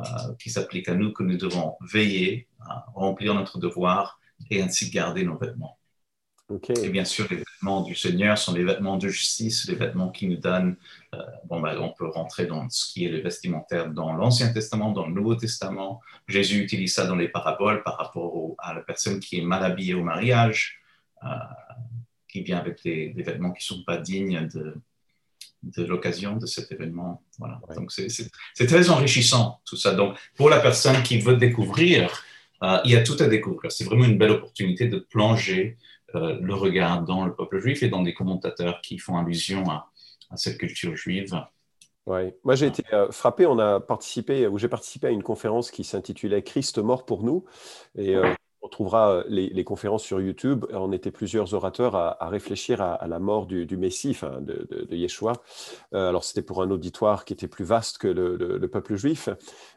euh, 0.00 0.02
qui 0.40 0.50
s'applique 0.50 0.88
à 0.88 0.94
nous, 0.94 1.12
que 1.12 1.22
nous 1.22 1.36
devons 1.36 1.76
veiller, 1.80 2.48
à 2.60 2.86
remplir 2.94 3.34
notre 3.34 3.58
devoir 3.58 4.18
et 4.50 4.60
ainsi 4.60 4.90
garder 4.90 5.24
nos 5.24 5.38
vêtements. 5.38 5.78
Et 6.82 6.90
bien 6.90 7.06
sûr, 7.06 7.26
les 7.30 7.38
vêtements 7.38 7.80
du 7.80 7.94
Seigneur 7.94 8.36
sont 8.36 8.52
les 8.52 8.64
vêtements 8.64 8.98
de 8.98 9.08
justice, 9.08 9.66
les 9.66 9.76
vêtements 9.76 10.10
qui 10.10 10.26
nous 10.26 10.36
donnent. 10.36 10.76
Euh, 11.14 11.18
bon, 11.46 11.60
ben, 11.60 11.78
on 11.78 11.90
peut 11.90 12.06
rentrer 12.06 12.44
dans 12.46 12.68
ce 12.68 12.92
qui 12.92 13.06
est 13.06 13.08
le 13.08 13.20
vestimentaire 13.20 13.90
dans 13.90 14.12
l'Ancien 14.12 14.52
Testament, 14.52 14.92
dans 14.92 15.06
le 15.06 15.14
Nouveau 15.14 15.36
Testament. 15.36 16.00
Jésus 16.28 16.62
utilise 16.62 16.94
ça 16.94 17.06
dans 17.06 17.16
les 17.16 17.28
paraboles 17.28 17.82
par 17.82 17.96
rapport 17.96 18.54
à 18.58 18.74
la 18.74 18.80
personne 18.80 19.20
qui 19.20 19.38
est 19.38 19.42
mal 19.42 19.64
habillée 19.64 19.94
au 19.94 20.02
mariage. 20.02 20.80
Euh, 21.24 21.28
qui 22.28 22.42
vient 22.42 22.58
avec 22.58 22.82
des, 22.82 23.14
vêtements 23.16 23.52
qui 23.52 23.62
ne 23.62 23.76
sont 23.76 23.84
pas 23.84 23.96
dignes 23.96 24.48
de, 24.52 24.74
de 25.62 25.84
l'occasion 25.84 26.36
de 26.36 26.46
cet 26.46 26.72
événement. 26.72 27.22
Voilà. 27.38 27.60
Donc, 27.76 27.92
c'est 27.92 28.66
très 28.66 28.90
enrichissant, 28.90 29.60
tout 29.64 29.76
ça. 29.76 29.94
Donc, 29.94 30.18
pour 30.34 30.50
la 30.50 30.58
personne 30.58 31.00
qui 31.04 31.20
veut 31.20 31.36
découvrir, 31.36 32.24
euh, 32.64 32.78
il 32.84 32.90
y 32.90 32.96
a 32.96 33.02
tout 33.02 33.16
à 33.20 33.28
découvrir. 33.28 33.70
C'est 33.70 33.84
vraiment 33.84 34.04
une 34.04 34.18
belle 34.18 34.32
opportunité 34.32 34.88
de 34.88 34.98
plonger 34.98 35.78
euh, 36.14 36.38
le 36.40 36.54
regard 36.54 37.02
dans 37.02 37.24
le 37.26 37.34
peuple 37.34 37.58
juif 37.58 37.82
et 37.82 37.88
dans 37.88 38.02
des 38.02 38.14
commentateurs 38.14 38.80
qui 38.80 38.98
font 38.98 39.16
allusion 39.16 39.68
à, 39.70 39.90
cette 40.36 40.58
culture 40.58 40.96
juive. 40.96 41.32
Oui, 42.06 42.32
moi 42.42 42.54
j'ai 42.56 42.66
été 42.66 42.82
euh, 42.92 43.10
frappé, 43.12 43.46
on 43.46 43.58
a 43.58 43.78
participé, 43.78 44.46
ou 44.48 44.58
j'ai 44.58 44.68
participé 44.68 45.06
à 45.06 45.10
une 45.10 45.22
conférence 45.22 45.70
qui 45.70 45.84
s'intitulait 45.84 46.42
Christ 46.42 46.78
mort 46.78 47.06
pour 47.06 47.22
nous. 47.22 47.44
Et 47.96 48.16
on 48.64 48.68
trouvera 48.68 49.10
euh, 49.10 49.24
les, 49.28 49.62
conférences 49.62 50.02
sur 50.02 50.20
YouTube. 50.20 50.64
On 50.72 50.90
était 50.90 51.10
plusieurs 51.10 51.52
orateurs 51.52 51.94
à, 51.94 52.28
réfléchir 52.28 52.80
à, 52.80 53.06
la 53.06 53.18
mort 53.18 53.46
du, 53.46 53.76
Messie, 53.76 54.10
enfin 54.10 54.40
de, 54.40 54.66
Yeshua. 54.90 55.34
Euh, 55.92 56.08
alors 56.08 56.24
c'était 56.24 56.42
pour 56.42 56.62
un 56.62 56.70
auditoire 56.70 57.26
qui 57.26 57.34
était 57.34 57.46
plus 57.46 57.64
vaste 57.64 57.98
que 57.98 58.08
le, 58.08 58.66
peuple 58.68 58.96
juif, 58.96 59.28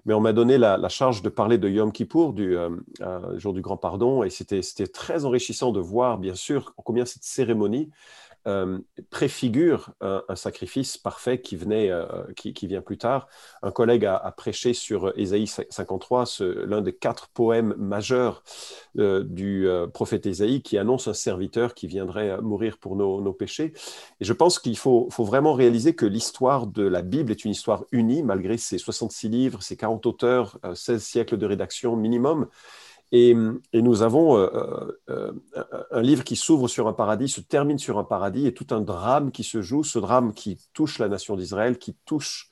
mais 0.05 0.13
on 0.13 0.21
m'a 0.21 0.31
donné 0.31 0.57
la, 0.57 0.89
charge 0.89 1.21
de 1.21 1.29
parler 1.29 1.57
de 1.57 1.67
Yom 1.67 1.91
Kippour, 1.91 2.31
du 2.31 2.57
euh, 2.57 2.69
jour 3.37 3.53
du 3.53 3.61
grand 3.61 3.77
pardon, 3.77 4.23
et 4.23 4.29
c'était 4.29 4.61
très 4.87 5.25
enrichissant 5.25 5.71
de 5.73 5.81
voir, 5.81 6.17
bien 6.17 6.35
sûr, 6.35 6.73
combien 6.77 7.03
cette 7.05 7.25
cérémonie 7.25 7.91
euh, 8.47 8.79
préfigure 9.09 9.89
un, 9.99 10.23
sacrifice 10.35 10.97
parfait 10.97 11.41
qui, 11.41 11.57
venait, 11.57 11.91
euh, 11.91 12.05
qui, 12.35 12.67
vient 12.67 12.81
plus 12.81 12.97
tard. 12.97 13.27
Un 13.61 13.71
collègue 13.71 14.05
a, 14.05 14.33
prêché 14.37 14.73
sur 14.73 15.11
Ésaïe 15.19 15.47
53, 15.47 16.25
l'un 16.65 16.81
des 16.81 16.93
quatre 16.93 17.27
poèmes 17.29 17.73
majeurs 17.77 18.43
euh, 18.99 19.23
du 19.25 19.67
prophète 19.93 20.25
Ésaïe, 20.25 20.61
qui 20.61 20.77
annonce 20.77 21.09
un 21.09 21.13
serviteur 21.13 21.73
qui 21.73 21.87
viendrait 21.87 22.39
mourir 22.41 22.77
pour 22.77 22.95
nos, 22.95 23.33
péchés. 23.33 23.73
Et 24.21 24.25
je 24.25 24.33
pense 24.33 24.59
qu'il 24.59 24.77
faut, 24.77 25.09
faut, 25.11 25.25
vraiment 25.25 25.53
réaliser 25.53 25.93
que 25.93 26.05
l'histoire 26.05 26.67
de 26.67 26.83
la 26.83 27.01
Bible 27.01 27.31
est 27.31 27.43
une 27.43 27.51
histoire 27.51 27.83
unie, 27.91 28.23
malgré 28.23 28.57
ses 28.57 28.77
66 28.77 29.27
livres, 29.29 29.61
ses 29.61 29.75
40 29.75 30.05
auteurs, 30.05 30.57
16 30.73 31.03
siècles 31.03 31.37
de 31.37 31.45
rédaction 31.45 31.97
minimum. 31.97 32.47
Et, 33.11 33.35
nous 33.73 34.01
avons 34.01 34.49
un 35.97 36.01
livre 36.03 36.23
qui 36.23 36.35
s'ouvre 36.35 36.67
sur 36.67 36.87
un 36.87 36.93
paradis, 36.93 37.27
se 37.27 37.41
termine 37.41 37.79
sur 37.79 37.97
un 37.97 38.03
paradis, 38.03 38.45
et 38.45 38.53
tout 38.53 38.67
un 38.69 38.81
drame 38.81 39.31
qui 39.31 39.43
se 39.43 39.63
joue, 39.63 39.83
ce 39.83 39.97
drame 39.97 40.33
qui 40.33 40.59
touche 40.73 40.99
la 40.99 41.07
nation 41.07 41.35
d'Israël, 41.35 41.79
qui 41.79 41.95
touche 42.05 42.51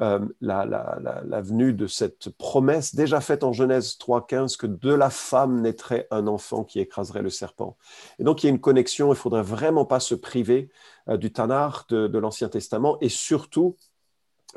euh, 0.00 0.20
la, 0.40 1.40
venue 1.42 1.74
de 1.74 1.86
cette 1.86 2.30
promesse 2.30 2.94
déjà 2.94 3.20
faite 3.20 3.44
en 3.44 3.52
Genèse 3.52 3.98
3.15 4.00 4.56
que 4.56 4.66
de 4.66 4.94
la 4.94 5.10
femme 5.10 5.60
naîtrait 5.60 6.06
un 6.10 6.26
enfant 6.26 6.64
qui 6.64 6.80
écraserait 6.80 7.22
le 7.22 7.30
serpent. 7.30 7.76
Et 8.18 8.24
donc 8.24 8.42
il 8.42 8.46
y 8.46 8.48
a 8.48 8.50
une 8.50 8.60
connexion, 8.60 9.12
il 9.12 9.16
faudrait 9.16 9.42
vraiment 9.42 9.84
pas 9.84 10.00
se 10.00 10.14
priver 10.14 10.70
du 11.06 11.32
Tanar 11.32 11.84
de, 11.90 12.18
l'Ancien 12.18 12.48
Testament, 12.48 12.96
et 13.02 13.10
surtout 13.10 13.76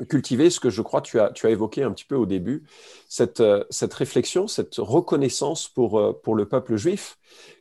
cultiver 0.08 0.48
ce 0.48 0.60
que 0.60 0.70
je 0.70 0.80
crois 0.80 1.02
tu 1.02 1.20
as, 1.20 1.30
tu 1.30 1.46
as 1.46 1.50
évoqué 1.50 1.82
un 1.82 1.92
petit 1.92 2.06
peu 2.06 2.16
au 2.16 2.24
début, 2.24 2.64
cette, 3.08 3.40
euh, 3.40 3.64
réflexion, 3.92 4.46
cette 4.46 4.76
reconnaissance 4.76 5.68
pour, 5.68 5.98
euh, 5.98 6.18
pour 6.22 6.34
le 6.34 6.48
peuple 6.48 6.76
juif 6.76 7.18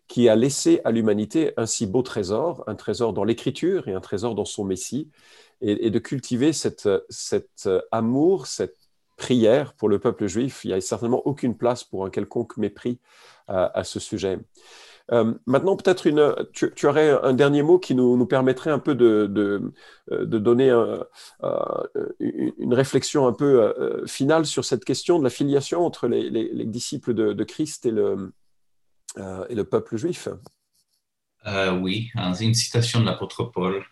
qui 0.10 0.28
a 0.28 0.36
laissé 0.36 0.82
à 0.84 0.92
l'humanité 0.92 1.54
un 1.56 1.66
si 1.66 1.88
beau 1.88 2.02
trésor, 2.02 2.66
un 2.68 2.76
trésor 2.76 3.14
dans 3.14 3.24
l'écriture 3.24 3.88
et 3.88 3.94
un 3.94 4.02
trésor 4.02 4.36
dans 4.36 4.44
son 4.44 4.66
Messie, 4.66 5.10
et, 5.62 5.90
de 5.90 6.00
cultiver 6.00 6.52
cette, 6.52 6.90
cet 7.10 7.64
euh, 7.68 7.82
amour, 7.92 8.48
cette 8.48 8.78
prière 9.16 9.74
pour 9.74 9.88
le 9.88 10.00
peuple 10.00 10.28
juif. 10.28 10.66
Il 10.66 10.70
n'y 10.70 10.74
a 10.74 10.82
certainement 10.82 11.22
aucune 11.26 11.56
place 11.56 11.86
pour 11.86 12.06
un 12.06 12.10
quelconque 12.10 12.58
mépris 12.58 13.00
à 13.48 13.84
ce 13.84 14.00
sujet. 14.00 14.38
Euh, 15.12 15.34
maintenant, 15.46 15.76
peut-être 15.76 16.08
une, 16.08 16.36
tu, 16.54 16.86
aurais 16.86 17.10
un 17.24 17.34
dernier 17.34 17.64
mot 17.64 17.80
qui 17.80 17.96
nous, 17.96 18.26
permettrait 18.26 18.72
un 18.72 18.80
peu 18.80 18.96
de, 18.96 19.72
euh, 20.12 20.26
donner 20.26 20.70
euh, 20.70 21.04
une 22.20 22.74
réflexion 22.74 23.28
un 23.28 23.34
peu 23.34 23.74
finale 24.06 24.46
sur 24.46 24.66
cette 24.66 24.86
question 24.86 25.20
de 25.20 25.24
la 25.24 25.30
filiation 25.30 25.86
entre 25.86 26.08
les, 26.08 26.66
disciples 26.66 27.14
de, 27.14 27.44
Christ 27.44 27.86
et 27.86 27.92
le, 27.92 28.32
et 29.18 29.56
le 29.56 29.64
peuple 29.64 29.98
juif. 29.98 30.28
oui, 31.82 32.12
une 32.42 32.54
citation 32.54 33.00
de 33.02 33.06
l'apôtre 33.06 33.44
Paul. 33.46 33.84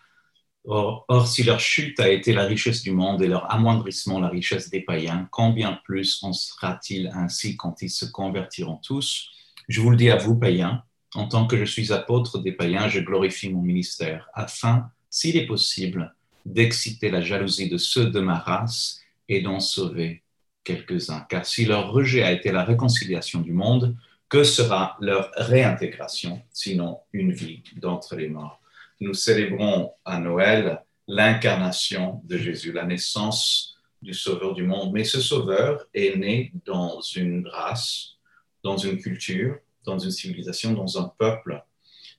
Or, 0.69 1.05
or, 1.07 1.27
si 1.27 1.43
leur 1.43 1.61
chute 1.61 1.97
a 2.01 2.09
été 2.09 2.33
la 2.33 2.43
richesse 2.43 2.83
du 2.83 2.91
monde 2.91 3.21
et 3.21 3.27
leur 3.27 3.49
amoindrissement 3.49 4.19
la 4.19 4.27
richesse 4.27 4.69
des 4.69 4.81
païens, 4.81 5.25
combien 5.31 5.79
plus 5.85 6.21
en 6.23 6.33
sera-t-il 6.33 7.09
ainsi 7.13 7.55
quand 7.55 7.81
ils 7.81 7.89
se 7.89 8.03
convertiront 8.05 8.75
tous? 8.75 9.29
Je 9.69 9.79
vous 9.79 9.91
le 9.91 9.95
dis 9.95 10.09
à 10.09 10.17
vous, 10.17 10.37
païens, 10.37 10.83
en 11.15 11.29
tant 11.29 11.47
que 11.47 11.57
je 11.57 11.63
suis 11.63 11.93
apôtre 11.93 12.39
des 12.39 12.51
païens, 12.51 12.89
je 12.89 12.99
glorifie 12.99 13.49
mon 13.49 13.61
ministère, 13.61 14.29
afin, 14.33 14.91
s'il 15.09 15.37
est 15.37 15.47
possible, 15.47 16.13
d'exciter 16.45 17.09
la 17.11 17.21
jalousie 17.21 17.69
de 17.69 17.77
ceux 17.77 18.09
de 18.09 18.19
ma 18.19 18.37
race 18.37 18.99
et 19.29 19.41
d'en 19.41 19.61
sauver 19.61 20.23
quelques-uns. 20.65 21.25
Car 21.29 21.45
si 21.45 21.63
leur 21.63 21.91
rejet 21.93 22.23
a 22.23 22.33
été 22.33 22.51
la 22.51 22.65
réconciliation 22.65 23.39
du 23.39 23.53
monde, 23.53 23.95
que 24.29 24.43
sera 24.43 24.97
leur 24.99 25.31
réintégration, 25.35 26.41
sinon 26.51 26.99
une 27.13 27.31
vie 27.31 27.63
d'entre 27.77 28.15
les 28.15 28.29
morts? 28.29 28.61
Nous 28.99 29.13
célébrons 29.13 29.93
à 30.03 30.19
Noël 30.19 30.83
l'incarnation 31.07 32.21
de 32.25 32.37
Jésus, 32.37 32.71
la 32.71 32.85
naissance 32.85 33.77
du 34.01 34.13
Sauveur 34.13 34.53
du 34.53 34.63
monde. 34.63 34.91
Mais 34.93 35.03
ce 35.03 35.21
Sauveur 35.21 35.85
est 35.93 36.17
né 36.17 36.51
dans 36.65 36.99
une 37.01 37.47
race, 37.47 38.17
dans 38.63 38.77
une 38.77 38.99
culture, 38.99 39.57
dans 39.83 39.97
une 39.97 40.11
civilisation, 40.11 40.73
dans 40.73 41.01
un 41.01 41.11
peuple. 41.17 41.63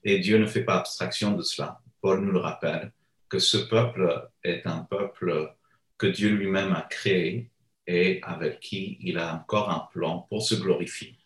Et 0.04 0.20
Dieu 0.20 0.38
ne 0.38 0.46
fait 0.46 0.64
pas 0.64 0.78
abstraction 0.78 1.32
de 1.32 1.42
cela. 1.42 1.80
Paul 2.00 2.24
nous 2.24 2.32
le 2.32 2.38
rappelle, 2.38 2.92
que 3.28 3.38
ce 3.38 3.58
peuple 3.58 4.30
est 4.42 4.66
un 4.66 4.78
peuple 4.78 5.54
que 5.98 6.06
Dieu 6.06 6.30
lui-même 6.30 6.72
a 6.72 6.82
créé 6.82 7.50
et 7.86 8.20
avec 8.22 8.60
qui 8.60 8.98
il 9.00 9.18
a 9.18 9.34
encore 9.34 9.70
un 9.70 9.88
plan 9.92 10.26
pour 10.28 10.42
se 10.42 10.54
glorifier. 10.54 11.17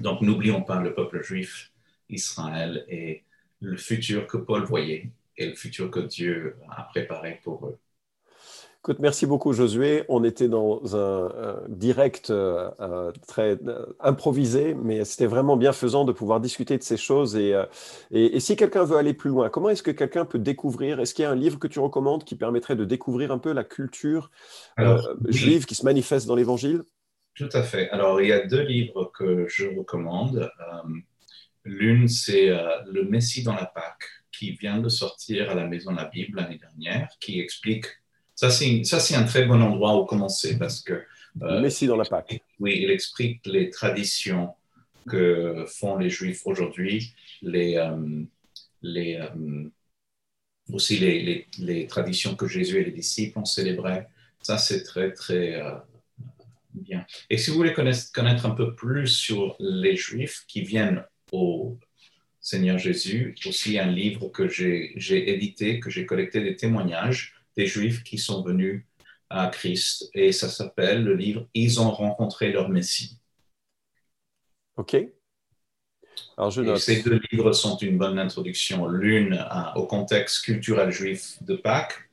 Donc 0.00 0.20
n'oublions 0.20 0.62
pas 0.62 0.80
le 0.80 0.94
peuple 0.94 1.22
juif, 1.22 1.72
Israël, 2.08 2.84
et 2.88 3.24
le 3.60 3.76
futur 3.76 4.26
que 4.26 4.36
Paul 4.36 4.64
voyait 4.64 5.10
et 5.36 5.46
le 5.46 5.54
futur 5.54 5.90
que 5.90 6.00
Dieu 6.00 6.56
a 6.70 6.82
préparé 6.82 7.40
pour 7.42 7.66
eux. 7.66 7.78
Écoute, 8.84 8.98
merci 8.98 9.26
beaucoup 9.26 9.52
Josué. 9.52 10.02
On 10.08 10.24
était 10.24 10.48
dans 10.48 10.96
un, 10.96 11.62
direct 11.68 12.30
euh, 12.30 12.68
euh, 12.80 13.12
très 13.28 13.56
euh, 13.68 13.86
improvisé, 14.00 14.74
mais 14.74 15.04
c'était 15.04 15.26
vraiment 15.26 15.56
bienfaisant 15.56 16.04
de 16.04 16.10
pouvoir 16.10 16.40
discuter 16.40 16.76
de 16.78 16.82
ces 16.82 16.96
choses. 16.96 17.36
Et, 17.36 17.54
et, 18.10 18.40
si 18.40 18.56
quelqu'un 18.56 18.82
veut 18.82 18.96
aller 18.96 19.14
plus 19.14 19.30
loin, 19.30 19.50
comment 19.50 19.68
est-ce 19.68 19.84
que 19.84 19.92
quelqu'un 19.92 20.24
peut 20.24 20.40
découvrir? 20.40 20.98
Est-ce 20.98 21.14
qu'il 21.14 21.22
y 21.22 21.26
a 21.26 21.30
un 21.30 21.36
livre 21.36 21.60
que 21.60 21.68
tu 21.68 21.78
recommandes 21.78 22.24
qui 22.24 22.34
permettrait 22.34 22.74
de 22.74 22.84
découvrir 22.84 23.30
un 23.30 23.38
peu 23.38 23.52
la 23.52 23.62
culture 23.62 24.32
juive 25.28 25.64
qui 25.64 25.76
se 25.76 25.84
manifeste 25.84 26.26
dans 26.26 26.34
l'Évangile? 26.34 26.82
Tout 27.34 27.48
à 27.52 27.62
fait. 27.62 27.88
Alors, 27.90 28.20
il 28.20 28.28
y 28.28 28.32
a 28.32 28.46
deux 28.46 28.62
livres 28.62 29.10
que 29.16 29.46
je 29.48 29.66
recommande. 29.66 30.50
L'une, 31.64 32.08
c'est 32.08 32.48
Le 32.86 33.04
Messie 33.04 33.42
dans 33.42 33.54
la 33.54 33.66
Pâque, 33.66 34.04
qui 34.30 34.52
vient 34.52 34.78
de 34.78 34.88
sortir 34.88 35.50
à 35.50 35.54
la 35.54 35.66
Maison 35.66 35.92
de 35.92 35.96
la 35.96 36.06
Bible 36.06 36.38
l'année 36.38 36.58
dernière, 36.58 37.08
qui 37.20 37.40
explique 37.40 37.86
ça, 38.34 38.50
c'est 38.50 39.14
un 39.14 39.24
très 39.24 39.44
bon 39.44 39.62
endroit 39.62 39.96
où 40.00 40.04
commencer 40.04 40.58
parce 40.58 40.80
que. 40.80 41.04
Euh, 41.42 41.60
Messie 41.60 41.86
dans 41.86 41.96
la 41.96 42.04
Pâque. 42.04 42.42
Oui, 42.58 42.80
il 42.82 42.90
explique 42.90 43.46
les 43.46 43.70
traditions 43.70 44.54
que 45.08 45.64
font 45.68 45.96
les 45.96 46.10
Juifs 46.10 46.46
aujourd'hui, 46.46 47.14
les, 47.40 47.76
euh, 47.76 48.24
les, 48.82 49.16
euh, 49.16 49.70
aussi 50.72 50.98
les, 50.98 51.46
les, 51.58 51.86
traditions 51.86 52.34
que 52.34 52.46
Jésus 52.48 52.80
et 52.80 52.84
les 52.84 52.90
disciples 52.90 53.38
ont 53.38 53.44
célébrées. 53.44 54.06
Ça, 54.42 54.58
c'est 54.58 54.82
très, 54.82 55.12
très 55.12 55.62
bien. 56.74 57.06
Et 57.30 57.38
si 57.38 57.50
vous 57.50 57.56
voulez 57.56 57.72
connaître, 57.72 58.12
connaître 58.12 58.46
un 58.46 58.50
peu 58.50 58.74
plus 58.74 59.06
sur 59.06 59.56
les 59.58 59.96
Juifs 59.96 60.44
qui 60.48 60.62
viennent 60.62 61.04
au 61.32 61.78
Seigneur 62.40 62.78
Jésus, 62.78 63.36
aussi 63.46 63.78
un 63.78 63.90
livre 63.90 64.28
que 64.28 64.48
j'ai 64.48 64.98
édité, 65.32 65.80
que 65.80 65.90
j'ai 65.90 66.06
collecté 66.06 66.40
des 66.42 66.56
témoignages 66.56 67.34
des 67.56 67.66
Juifs 67.66 68.02
qui 68.02 68.18
sont 68.18 68.42
venus 68.42 68.84
à 69.30 69.48
Christ. 69.48 70.10
Et 70.14 70.32
ça 70.32 70.48
s'appelle 70.48 71.04
le 71.04 71.14
livre 71.14 71.48
Ils 71.54 71.80
ont 71.80 71.90
rencontré 71.90 72.52
leur 72.52 72.68
Messie. 72.68 73.18
OK. 74.76 74.96
Alors 76.36 76.50
je 76.50 76.62
note. 76.62 76.78
ces 76.78 77.02
deux 77.02 77.20
livres 77.30 77.52
sont 77.52 77.76
une 77.76 77.98
bonne 77.98 78.18
introduction. 78.18 78.88
L'une 78.88 79.44
au 79.76 79.86
contexte 79.86 80.44
culturel 80.44 80.90
juif 80.90 81.42
de 81.42 81.56
Pâques. 81.56 82.08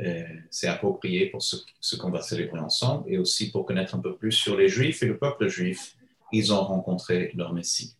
Euh, 0.00 0.22
c'est 0.50 0.66
approprié 0.66 1.26
pour 1.26 1.42
ce, 1.42 1.96
qu'on 1.96 2.10
va 2.10 2.22
célébrer 2.22 2.60
ensemble 2.60 3.04
et 3.12 3.18
aussi 3.18 3.50
pour 3.50 3.66
connaître 3.66 3.94
un 3.94 4.00
peu 4.00 4.16
plus 4.16 4.32
sur 4.32 4.56
les 4.56 4.68
Juifs 4.68 5.02
et 5.02 5.06
le 5.06 5.18
peuple 5.18 5.48
juif. 5.48 5.96
Ils 6.32 6.52
ont 6.52 6.62
rencontré 6.62 7.32
leur 7.34 7.52
Messie. 7.52 7.96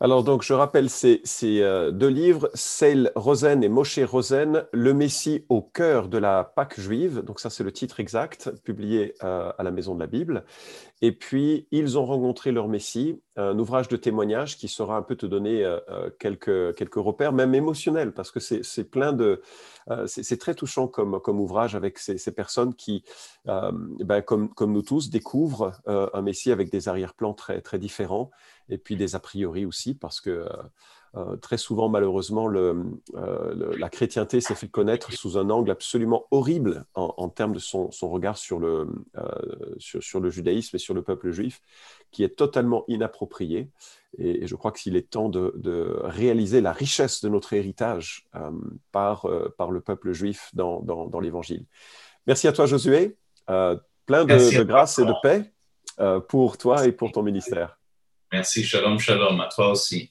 Alors 0.00 0.24
donc 0.24 0.42
je 0.42 0.52
rappelle 0.52 0.90
ces, 0.90 1.22
euh, 1.44 1.92
deux 1.92 2.08
livres, 2.08 2.50
Seil 2.54 3.08
Rosen 3.14 3.62
et 3.62 3.68
Moshe 3.68 4.00
Rosen, 4.00 4.64
Le 4.72 4.92
Messie 4.94 5.44
au 5.48 5.62
cœur 5.62 6.08
de 6.08 6.18
la 6.18 6.42
Pâque 6.42 6.80
juive, 6.80 7.22
donc 7.22 7.38
ça 7.38 7.50
c'est 7.50 7.62
le 7.62 7.70
titre 7.70 8.00
exact, 8.00 8.50
publié 8.64 9.14
euh, 9.22 9.52
à 9.56 9.62
la 9.62 9.70
Maison 9.70 9.94
de 9.94 10.00
la 10.00 10.08
Bible. 10.08 10.44
Et 11.04 11.10
puis, 11.10 11.66
ils 11.72 11.98
ont 11.98 12.06
rencontré 12.06 12.52
leur 12.52 12.68
Messie, 12.68 13.20
un 13.34 13.58
ouvrage 13.58 13.88
de 13.88 13.96
témoignage 13.96 14.56
qui 14.56 14.68
saura 14.68 14.96
un 14.96 15.02
peu 15.02 15.16
te 15.16 15.26
donner 15.26 15.64
euh, 15.64 15.80
euh, 15.90 16.10
quelques, 16.20 16.76
quelques 16.76 16.94
repères, 16.94 17.32
même 17.32 17.56
émotionnels, 17.56 18.12
parce 18.12 18.30
que 18.30 18.38
c'est 18.38 18.84
plein 18.84 19.12
de... 19.12 19.42
Euh, 19.90 20.06
c'est 20.06 20.36
très 20.38 20.54
touchant 20.54 20.86
comme, 20.86 21.20
comme 21.20 21.40
ouvrage 21.40 21.74
avec 21.74 21.98
ces, 21.98 22.32
personnes 22.32 22.74
qui, 22.74 23.02
ben, 23.44 24.22
comme, 24.22 24.54
comme 24.54 24.72
nous 24.72 24.82
tous, 24.82 25.10
découvrent 25.10 25.72
un 25.86 26.22
Messie 26.22 26.52
avec 26.52 26.70
des 26.70 26.88
arrière-plans 26.88 27.34
très, 27.34 27.60
très 27.60 27.80
différents, 27.80 28.30
et 28.68 28.78
puis 28.78 28.94
des 28.94 29.16
a 29.16 29.18
priori 29.18 29.66
aussi, 29.66 29.94
parce 29.94 30.20
que 30.20 30.46
euh, 31.14 31.36
très 31.36 31.58
souvent, 31.58 31.90
malheureusement, 31.90 32.50
euh, 32.50 32.72
le, 33.14 33.76
la 33.76 33.88
chrétienté 33.90 34.40
s'est 34.40 34.54
fait 34.54 34.68
connaître 34.68 35.12
sous 35.12 35.36
un 35.36 35.50
angle 35.50 35.70
absolument 35.70 36.26
horrible 36.30 36.86
en, 36.94 37.28
termes 37.28 37.52
de 37.52 37.58
son, 37.58 37.90
regard 38.02 38.38
sur 38.38 38.58
le, 38.58 38.86
euh, 39.18 39.28
sur, 39.78 40.20
le 40.20 40.30
judaïsme 40.30 40.76
et 40.76 40.78
sur 40.78 40.94
le 40.94 41.02
peuple 41.02 41.30
juif, 41.30 41.60
qui 42.12 42.24
est 42.24 42.34
totalement 42.36 42.84
inapproprié. 42.88 43.68
Et, 44.16 44.46
je 44.46 44.54
crois 44.56 44.72
qu'il 44.72 44.96
est 44.96 45.10
temps 45.10 45.28
de, 45.28 46.00
réaliser 46.02 46.62
la 46.62 46.72
richesse 46.72 47.22
de 47.22 47.28
notre 47.28 47.52
héritage 47.52 48.26
par, 48.90 49.26
par 49.58 49.70
le 49.70 49.80
peuple 49.80 50.12
juif 50.12 50.48
dans, 50.54 50.80
dans, 50.80 51.20
l'Évangile. 51.20 51.66
Merci 52.26 52.48
à 52.48 52.52
toi, 52.52 52.64
Josué. 52.64 53.16
plein 53.46 54.24
de, 54.24 54.58
de 54.58 54.62
grâce 54.62 54.98
et 54.98 55.04
de 55.04 55.14
paix 55.22 55.52
pour 56.28 56.56
toi 56.56 56.86
et 56.86 56.92
pour 56.92 57.12
ton 57.12 57.22
ministère. 57.22 57.78
Merci, 58.32 58.64
shalom, 58.64 58.98
shalom, 58.98 59.38
à 59.40 59.48
toi 59.48 59.72
aussi. 59.72 60.10